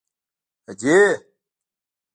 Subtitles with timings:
[0.69, 0.99] _ادې!!!